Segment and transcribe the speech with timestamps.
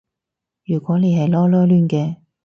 [0.65, 2.17] 如果你係囉囉攣嘅